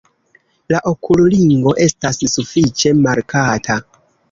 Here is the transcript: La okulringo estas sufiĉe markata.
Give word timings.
La 0.75 0.79
okulringo 0.91 1.75
estas 1.87 2.21
sufiĉe 2.33 2.95
markata. 3.05 3.81